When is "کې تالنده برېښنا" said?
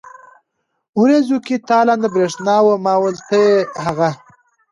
1.45-2.55